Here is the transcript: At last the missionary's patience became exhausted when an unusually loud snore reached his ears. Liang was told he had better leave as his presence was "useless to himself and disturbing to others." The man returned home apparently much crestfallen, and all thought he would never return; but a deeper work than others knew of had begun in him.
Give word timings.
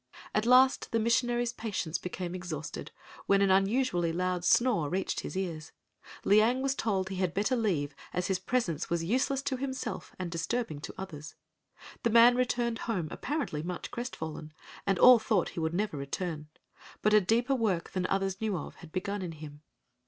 At 0.33 0.47
last 0.47 0.91
the 0.91 0.99
missionary's 0.99 1.53
patience 1.53 1.99
became 1.99 2.33
exhausted 2.33 2.89
when 3.27 3.39
an 3.43 3.51
unusually 3.51 4.11
loud 4.11 4.43
snore 4.43 4.89
reached 4.89 5.19
his 5.19 5.37
ears. 5.37 5.73
Liang 6.23 6.63
was 6.63 6.73
told 6.73 7.09
he 7.09 7.17
had 7.17 7.35
better 7.35 7.55
leave 7.55 7.93
as 8.11 8.25
his 8.25 8.39
presence 8.39 8.89
was 8.89 9.03
"useless 9.03 9.43
to 9.43 9.57
himself 9.57 10.15
and 10.17 10.31
disturbing 10.31 10.81
to 10.81 10.95
others." 10.97 11.35
The 12.01 12.09
man 12.09 12.35
returned 12.35 12.79
home 12.89 13.09
apparently 13.11 13.61
much 13.61 13.91
crestfallen, 13.91 14.53
and 14.87 14.97
all 14.97 15.19
thought 15.19 15.49
he 15.49 15.59
would 15.59 15.75
never 15.75 15.97
return; 15.97 16.47
but 17.03 17.13
a 17.13 17.21
deeper 17.21 17.53
work 17.53 17.91
than 17.91 18.07
others 18.07 18.41
knew 18.41 18.57
of 18.57 18.77
had 18.77 18.91
begun 18.91 19.21
in 19.21 19.33
him. 19.33 19.61